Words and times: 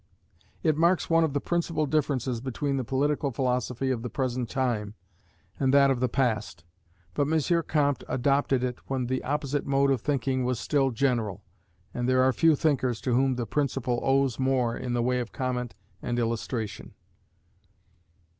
It 0.63 0.75
marks 0.75 1.11
one 1.11 1.23
of 1.23 1.33
the 1.33 1.39
principal 1.39 1.85
differences 1.85 2.41
between 2.41 2.77
the 2.77 2.83
political 2.83 3.29
philosophy 3.29 3.91
of 3.91 4.01
the 4.01 4.09
present 4.09 4.49
time 4.49 4.95
and 5.59 5.71
that 5.75 5.91
of 5.91 5.99
the 5.99 6.09
past; 6.09 6.63
but 7.13 7.31
M. 7.31 7.63
Comte 7.67 8.03
adopted 8.09 8.63
it 8.63 8.79
when 8.87 9.05
the 9.05 9.23
opposite 9.23 9.67
mode 9.67 9.91
of 9.91 10.01
thinking 10.01 10.43
was 10.43 10.59
still 10.59 10.89
general, 10.89 11.43
and 11.93 12.09
there 12.09 12.23
are 12.23 12.33
few 12.33 12.55
thinkers 12.55 12.99
to 13.01 13.13
whom 13.13 13.35
the 13.35 13.45
principle 13.45 13.99
owes 14.01 14.39
more 14.39 14.75
in 14.75 14.93
the 14.93 15.03
way 15.03 15.19
of 15.19 15.31
comment 15.31 15.75
and 16.01 16.17
illustration. 16.17 16.95